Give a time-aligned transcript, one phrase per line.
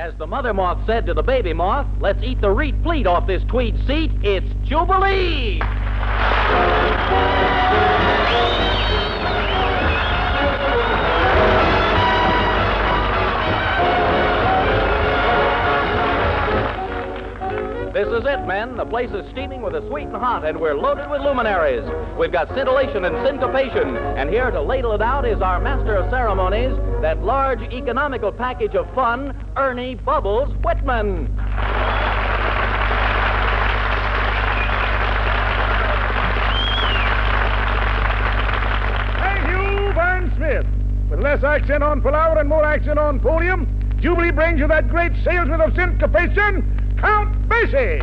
[0.00, 3.26] As the mother moth said to the baby moth, let's eat the reet fleet off
[3.26, 4.10] this tweed seat.
[4.22, 5.60] It's Jubilee!
[18.00, 18.78] This is it, men.
[18.78, 21.84] The place is steaming with the sweet and hot, and we're loaded with luminaries.
[22.18, 26.08] We've got scintillation and syncopation, and here to ladle it out is our master of
[26.08, 31.26] ceremonies, that large economical package of fun, Ernie Bubbles Whitman.
[39.18, 40.66] Thank you, Vine Smith.
[41.10, 43.66] With less accent on palaver and more accent on podium,
[44.00, 48.00] Jubilee brings you that great salesman of syncopation, Count Basie.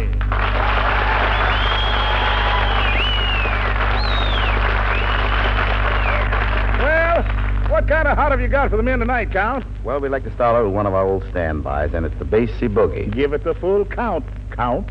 [6.81, 7.23] Well,
[7.69, 9.65] what kind of hot have you got for the men tonight, Count?
[9.83, 12.25] Well, we'd like to start out with one of our old standbys, and it's the
[12.25, 13.13] Basie Boogie.
[13.13, 14.89] Give it the full count, Count.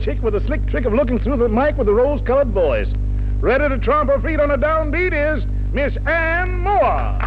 [0.00, 2.88] Chick with a slick trick of looking through the mic with a rose-colored voice.
[3.40, 7.22] Ready to tromp her feet on a downbeat is Miss Ann Moore.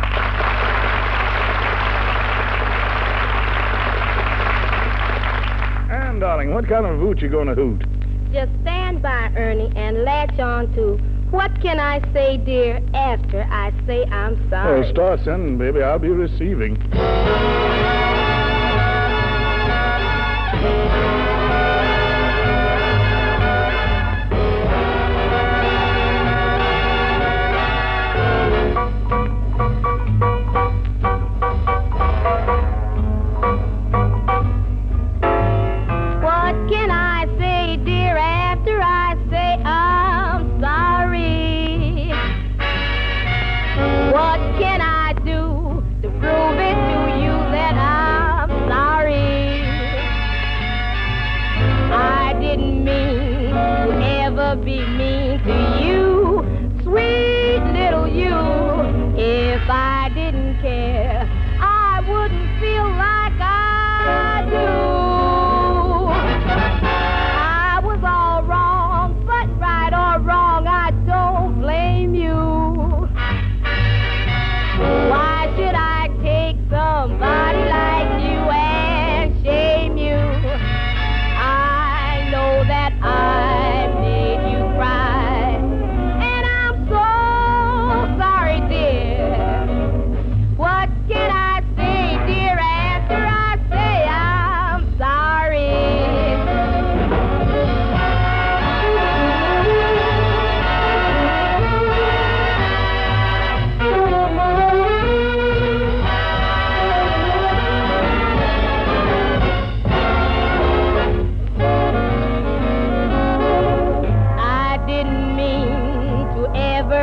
[5.92, 7.82] Ann, darling, what kind of hoot you gonna hoot?
[8.34, 10.98] Just stand by, Ernie, and latch on to
[11.32, 14.86] what can I say, dear, after I say I'm sorry.
[14.86, 15.82] Oh, start sending, baby.
[15.82, 16.76] I'll be receiving.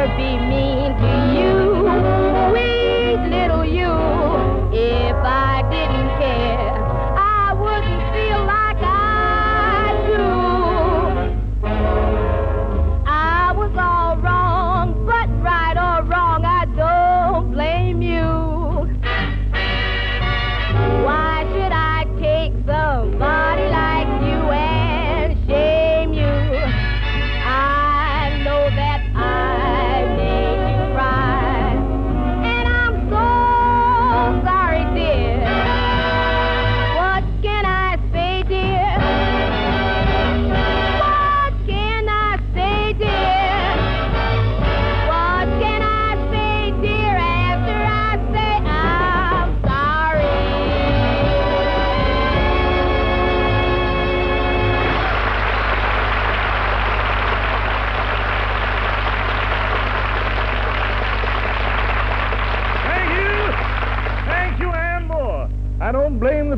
[0.06, 0.47] be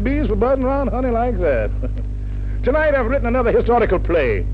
[0.00, 1.70] bees were buzzing around honey like that.
[2.64, 4.46] Tonight I've written another historical play.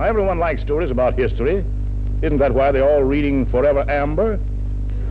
[0.00, 1.64] Everyone likes stories about history.
[2.22, 4.38] Isn't that why they're all reading Forever Amber?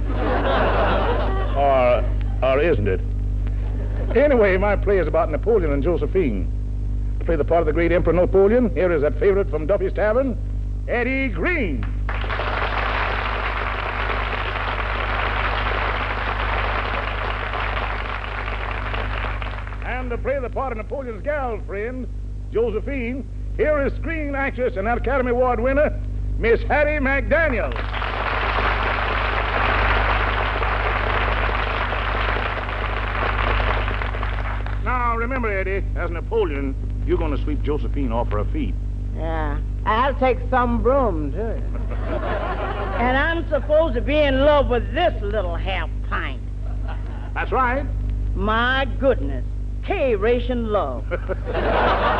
[1.57, 3.01] or, or isn't it?
[4.15, 6.51] Anyway, my play is about Napoleon and Josephine.
[7.19, 9.93] To play the part of the great Emperor Napoleon, here is that favorite from Duffy's
[9.93, 10.37] Tavern,
[10.87, 11.83] Eddie Green.
[19.85, 20.11] And
[20.75, 22.07] to play the part of Napoleon's girlfriend,
[22.51, 26.01] Josephine, here is screen actress and Academy Award winner,
[26.37, 27.73] Miss Hattie McDaniel.
[34.83, 36.75] Now, remember, Eddie, as Napoleon,
[37.05, 38.75] you're going to sweep Josephine off her feet.
[39.15, 39.59] Yeah.
[39.85, 41.37] I'll take some broom, too.
[41.39, 46.41] and I'm supposed to be in love with this little half pint.
[47.33, 47.85] That's right.
[48.35, 49.45] My goodness.
[49.87, 51.05] K-ration love.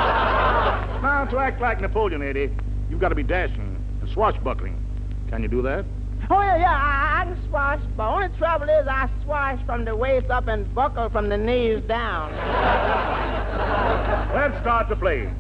[1.18, 2.50] Now, to act like Napoleon, Eddie,
[2.90, 4.76] you've got to be dashing and swashbuckling.
[5.30, 5.86] Can you do that?
[6.30, 9.96] Oh, yeah, yeah, I, I can swash, but only trouble is I swash from the
[9.96, 12.32] waist up and buckle from the knees down.
[14.34, 15.32] Let's start the play.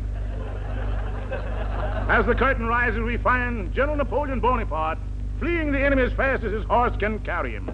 [2.09, 4.99] As the curtain rises, we find General Napoleon Bonaparte
[5.39, 7.69] fleeing the enemy as fast as his horse can carry him.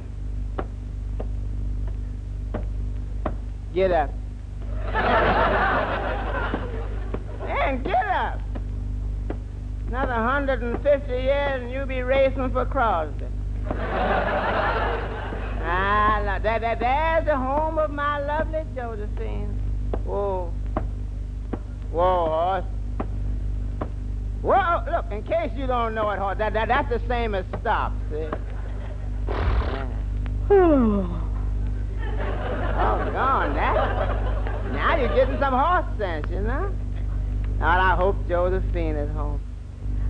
[3.73, 4.09] Get up.
[7.73, 8.39] And get up.
[9.87, 13.25] Another 150 years and you'll be racing for Crosby.
[15.65, 19.59] ah, now, that, that, there's the home of my lovely Josephine.
[20.05, 20.51] Whoa.
[21.91, 22.65] Whoa, horse.
[24.41, 27.45] Whoa, look, in case you don't know it, horse, that, that, that's the same as
[27.61, 28.27] stop, see?
[32.75, 34.02] Oh, gone, that.
[34.83, 36.69] Now you're getting some horse sense, you know?
[37.57, 39.39] Now, I hope Josephine is home.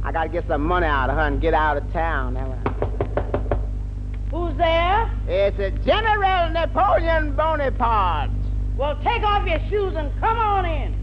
[0.03, 2.35] I gotta get some money out of her and get out of town.
[4.31, 5.11] Who's there?
[5.27, 8.31] It's a General Napoleon Bonaparte.
[8.75, 10.93] Well, take off your shoes and come on in.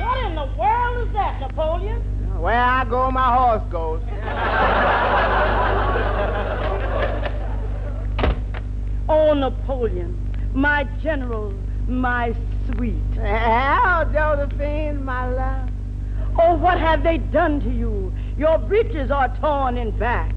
[0.00, 2.02] What in the world is that, Napoleon?
[2.40, 4.02] Where I go, my horse goes.
[9.08, 11.54] Oh, Napoleon, my general,
[11.86, 12.34] my
[12.66, 12.94] sweet.
[13.16, 15.68] How, Josephine, my love?
[16.38, 18.12] Oh, what have they done to you?
[18.36, 20.34] Your breeches are torn in back.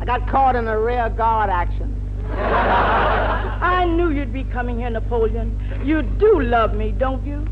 [0.00, 1.96] I got caught in a rear guard action.
[2.32, 5.82] I knew you'd be coming here, Napoleon.
[5.84, 7.46] You do love me, don't you?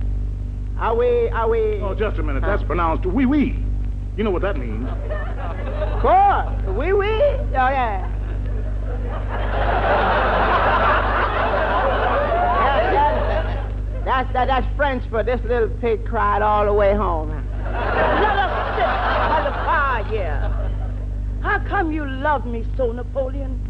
[0.79, 1.81] Are we, are we...
[1.81, 2.43] Oh, just a minute.
[2.43, 3.57] That's pronounced wee wee.
[4.17, 4.89] You know what that means.
[4.89, 6.77] Of course.
[6.77, 7.09] Oui, oui.
[7.09, 8.17] Oh, yeah.
[14.11, 17.29] That's, that's, that, that's French for this little pig cried all the way home.
[17.31, 21.41] Let us sit by the fire here.
[21.43, 23.61] How come you love me so, Napoleon?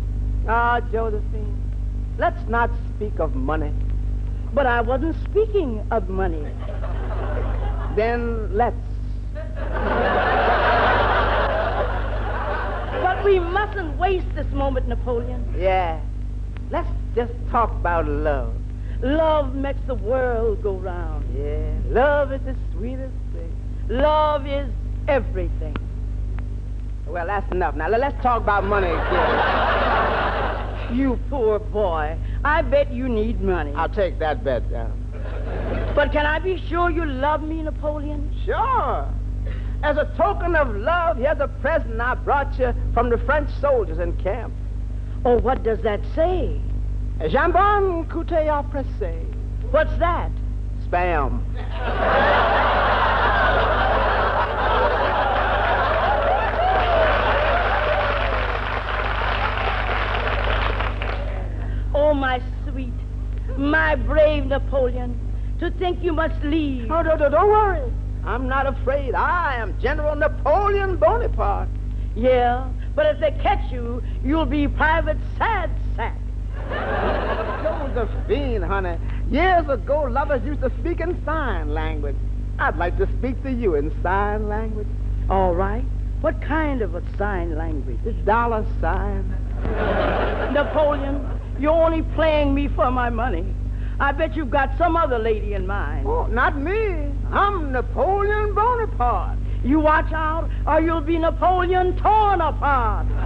[0.49, 1.61] Ah, Josephine,
[2.17, 3.75] let's not speak of money.
[4.55, 6.51] But I wasn't speaking of money.
[7.95, 8.77] Then let's.
[13.03, 15.55] But we mustn't waste this moment, Napoleon.
[15.59, 16.01] Yeah.
[16.71, 18.55] Let's just talk about love.
[19.03, 21.25] Love makes the world go round.
[21.37, 21.73] Yeah.
[21.93, 23.57] Love is the sweetest thing.
[23.89, 24.69] Love is
[25.09, 25.77] everything.
[27.07, 27.75] Well, that's enough.
[27.75, 29.57] Now, let- let's talk about money again.
[30.93, 32.19] You poor boy.
[32.45, 33.73] I bet you need money.
[33.77, 34.91] I'll take that bet down.
[35.95, 38.35] But can I be sure you love me, Napoleon?
[38.45, 39.07] Sure.
[39.85, 44.01] As a token of love, here's a present I brought you from the French soldiers
[44.01, 44.53] in camp.
[45.25, 46.61] Oh, what does that say?
[47.29, 49.27] Jambon coûté à pressé.
[49.71, 50.31] What's that?
[50.87, 51.43] Spam.
[61.95, 62.95] Oh, my sweet,
[63.59, 65.15] my brave Napoleon,
[65.59, 66.91] to think you must leave.
[66.91, 67.93] Oh, no, no, don't worry.
[68.25, 69.15] I'm not afraid.
[69.15, 71.69] I am General Napoleon Bonaparte.
[72.17, 76.17] Yeah, but if they catch you, you'll be Private Sad Sack.
[77.95, 78.97] Josephine, honey.
[79.31, 82.17] Years ago, lovers used to speak in sign language.
[82.59, 84.87] I'd like to speak to you in sign language.
[85.29, 85.85] All right.
[86.21, 87.99] What kind of a sign language?
[88.05, 89.29] The dollar sign.
[90.53, 91.27] Napoleon,
[91.59, 93.55] you're only playing me for my money.
[93.99, 96.07] I bet you've got some other lady in mind.
[96.07, 97.11] Oh, not me.
[97.31, 99.39] I'm Napoleon Bonaparte.
[99.63, 103.07] You watch out, or you'll be Napoleon torn apart.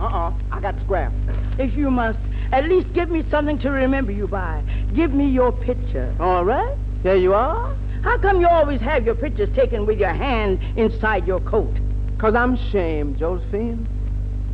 [0.00, 0.32] Uh-uh.
[0.60, 1.14] I got scraps.
[1.58, 2.18] If you must,
[2.52, 4.62] at least give me something to remember you by.
[4.94, 6.14] Give me your picture.
[6.20, 6.76] All right.
[7.02, 7.74] Here you are.
[8.02, 11.72] How come you always have your pictures taken with your hand inside your coat?
[12.14, 13.88] Because I'm ashamed, Josephine.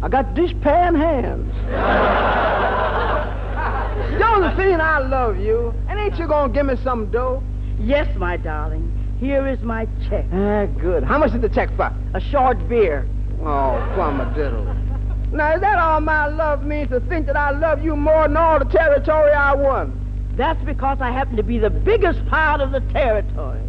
[0.01, 1.53] I got dishpan hands.
[4.21, 5.75] Josephine, I love you.
[5.89, 7.43] And ain't you going to give me some dough?
[7.81, 8.93] Yes, my darling.
[9.19, 10.25] Here is my check.
[10.33, 11.03] Ah, good.
[11.03, 11.93] How much is the check for?
[12.15, 13.09] A short beer.
[13.41, 14.86] Oh, plum a diddle.
[15.33, 18.37] Now, is that all my love means to think that I love you more than
[18.37, 20.33] all the territory I won?
[20.37, 23.61] That's because I happen to be the biggest part of the territory.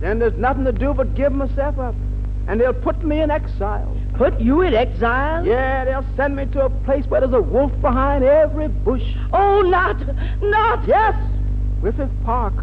[0.00, 1.94] Then there's nothing to do but give myself up.
[2.48, 3.96] And they'll put me in exile.
[4.14, 5.46] Put you in exile?
[5.46, 9.04] Yeah, they'll send me to a place where there's a wolf behind every bush.
[9.32, 9.96] Oh, not,
[10.42, 10.86] not.
[10.86, 11.14] Yes,
[11.80, 12.54] Griffith Park.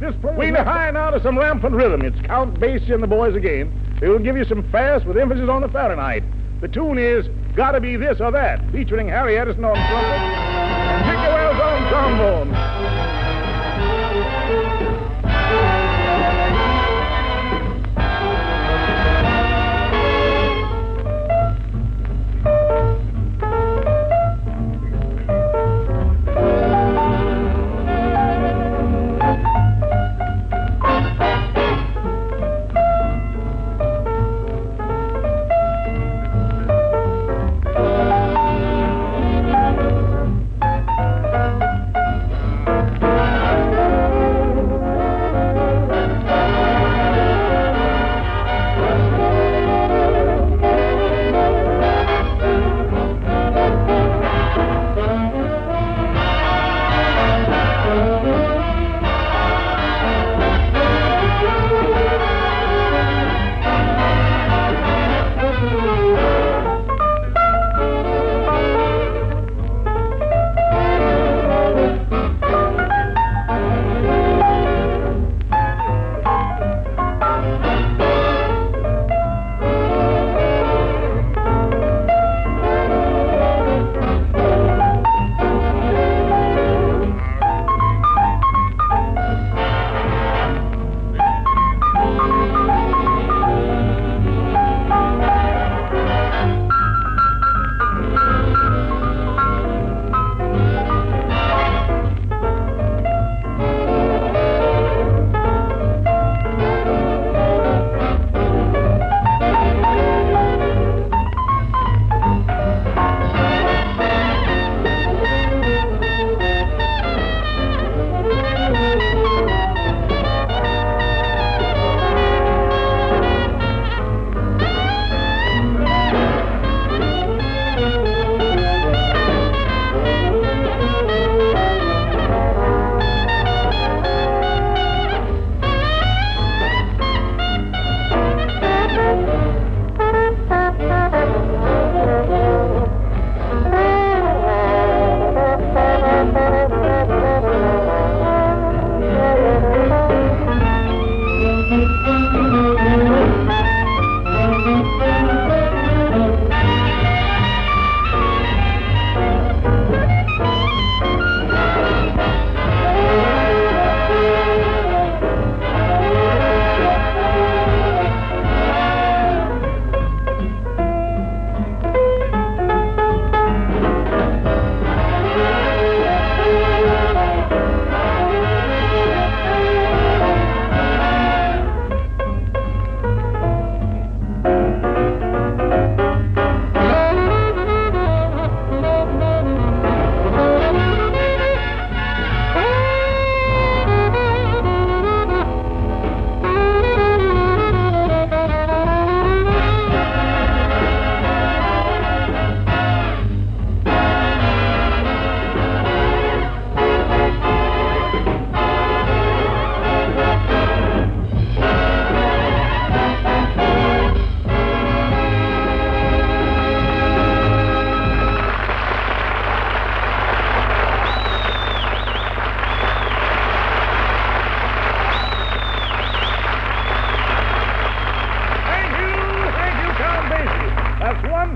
[0.00, 2.02] This we high now to some rampant rhythm.
[2.02, 3.96] It's Count Basie and the boys again.
[3.98, 6.22] They will give you some fast with emphasis on the Fahrenheit.
[6.60, 11.60] The tune is Gotta Be This or That, featuring Harry Edison on trumpet and Wells
[11.60, 12.65] on trombone.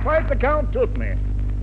[0.04, 1.09] Fight the Count took me.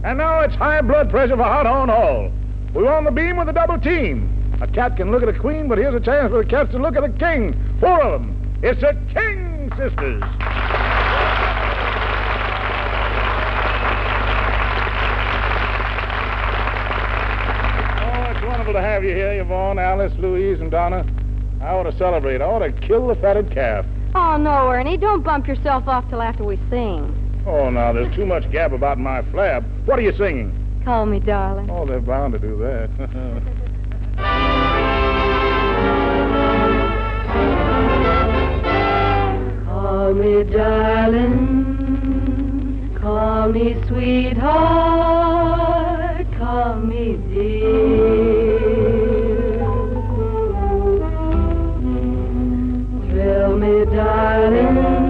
[0.04, 2.32] And now it's high blood pressure for Hot on all.
[2.74, 4.34] We're on the beam with a double team.
[4.62, 6.78] A cat can look at a queen, but here's a chance for the cats to
[6.78, 7.54] look at a king.
[7.80, 8.60] Four of them.
[8.62, 10.24] It's the King Sisters.
[18.02, 21.06] Oh, it's wonderful to have you here, Yvonne, Alyce, Luise, and Donna.
[21.62, 22.42] I ought to celebrate.
[22.42, 23.86] I ought to kill the fatted calf.
[24.16, 24.98] Oh, no, Ernie.
[24.98, 27.27] Don't bump yourself off till after we sing.
[27.48, 29.64] Oh, now, there's too much gab about my flab.
[29.86, 30.52] What are you singing?
[30.84, 31.70] Call me darling.
[31.70, 32.90] Oh, they're bound to do that.
[39.66, 41.66] Call me darling,
[43.02, 44.48] call me sweetheart,
[46.38, 48.58] call me dear.
[53.10, 55.07] Thrill me, darling,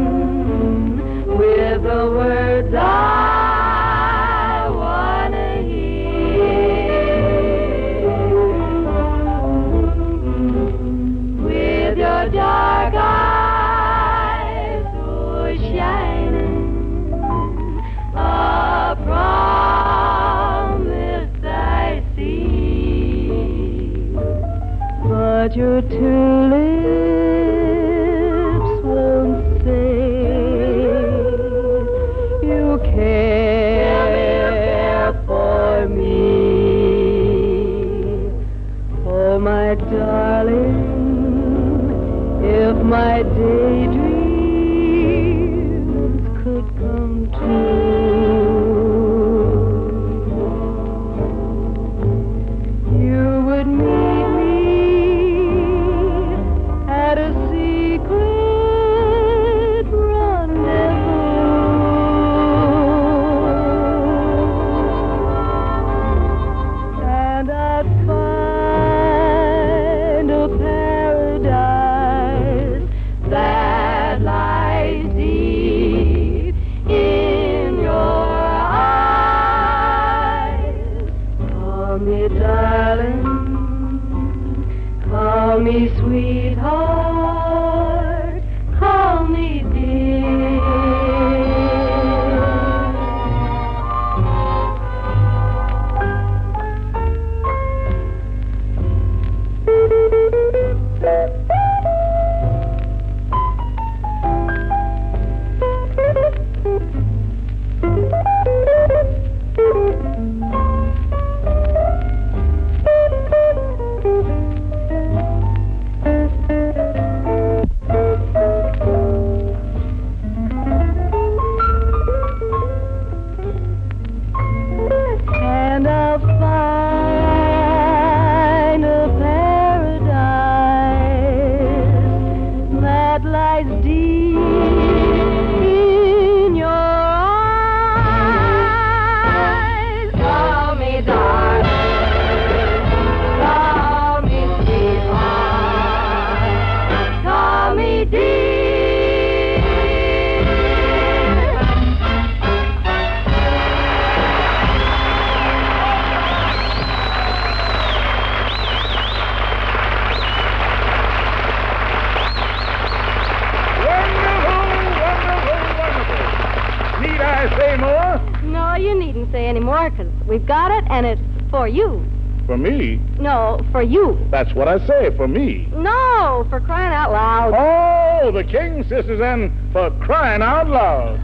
[167.38, 168.42] I say more?
[168.52, 171.22] No, you needn't say any more, 'cause we've got it, and it's
[171.52, 172.04] for you.
[172.48, 173.00] For me?
[173.20, 174.18] No, for you.
[174.32, 175.68] That's what I say, for me.
[175.76, 177.54] No, for crying out loud.
[177.56, 181.20] Oh, the King Sisters, and for crying out loud.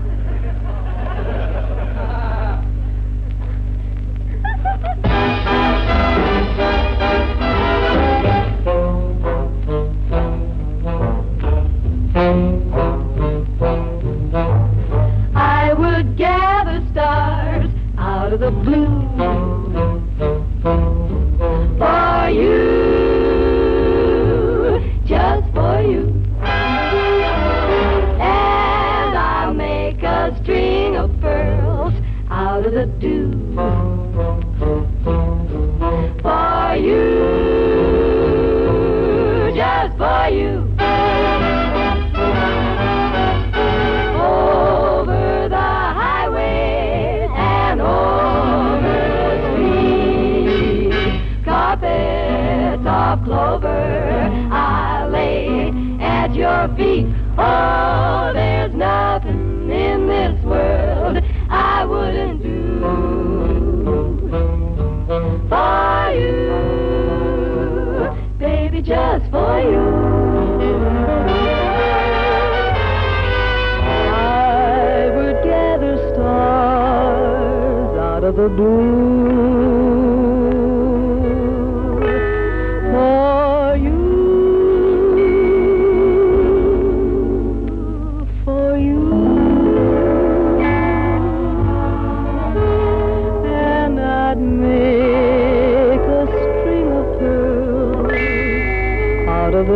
[40.23, 40.59] by you.
[44.15, 45.69] Over the
[47.35, 48.99] and over
[49.57, 57.07] the carpets of clover I lay at your feet.
[57.37, 61.17] Oh, there's nothing in this world
[61.49, 62.79] I wouldn't do
[65.49, 66.72] for you
[68.73, 69.79] baby, just for you.
[74.11, 79.92] I would gather stars out of the blue.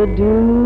[0.06, 0.57] do.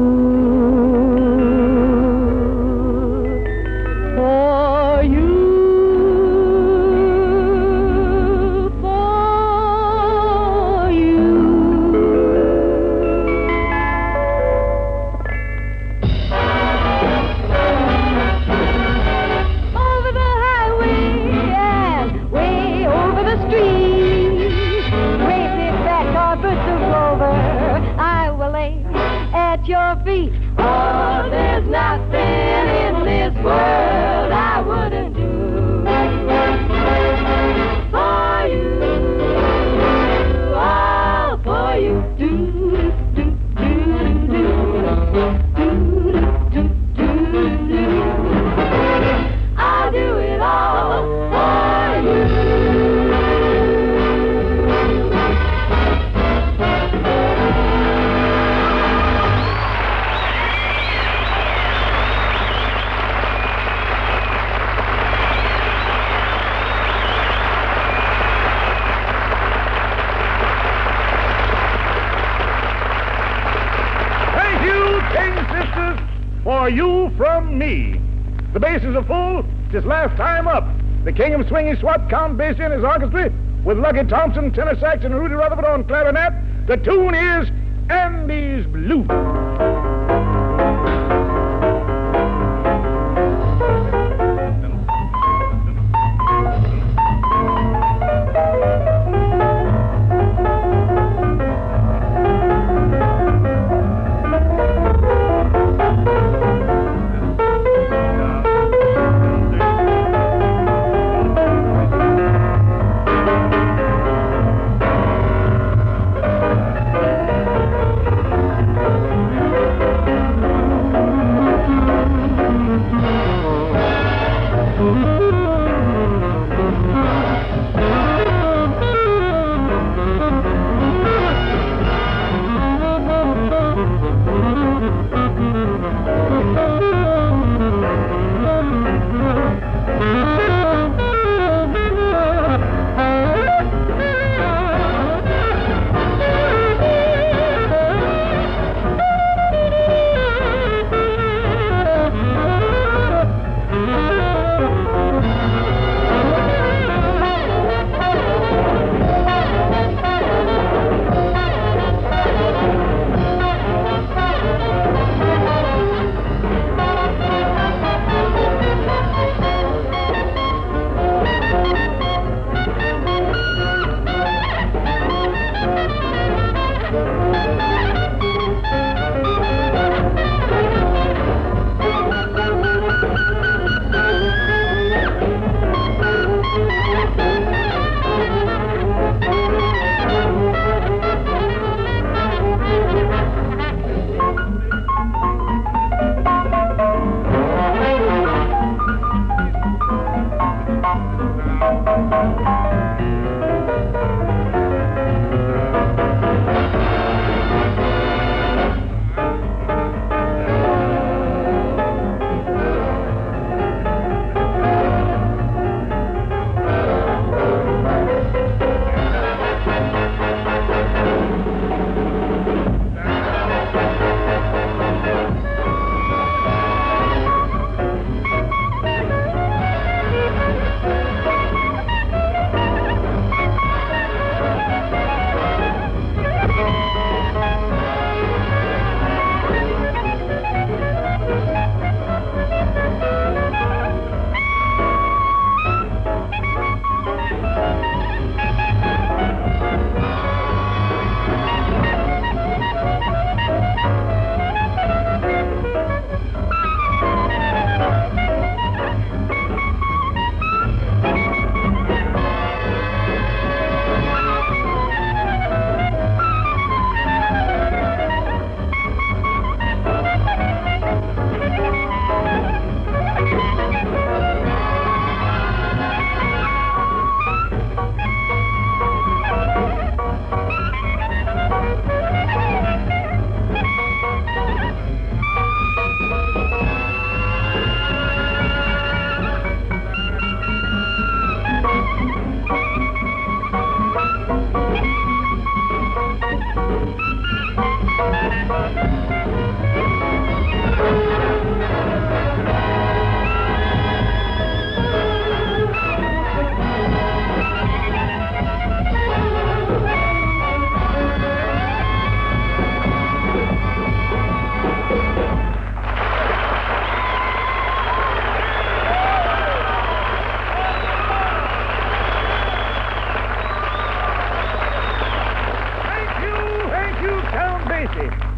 [81.72, 83.32] Sidney Swart, Count Basie and his orchestra,
[83.64, 86.32] with Lucky Thompson, tenor sax, and Rudy Rutherford on clarinet.
[86.66, 87.48] The tune is
[87.88, 89.51] Andy's Blue.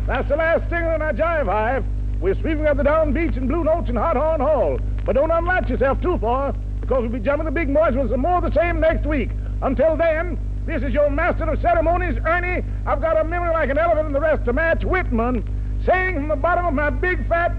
[0.07, 1.83] That's the last thing in our jive hive.
[2.21, 4.79] We're sweeping up the down beach in Blue Notes and Hot Horn Hall.
[5.07, 8.21] But don't unlatch yourself too far, because we'll be jumping the big boys with some
[8.21, 9.31] more of the same next week.
[9.63, 12.63] Until then, this is your master of ceremonies, Ernie.
[12.87, 15.43] I've got a memory like an elephant and the rest to match Whitman,
[15.87, 17.57] saying from the bottom of my big fat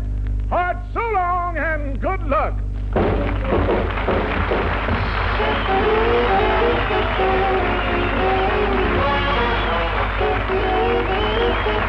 [0.48, 2.54] heart, so long and good luck.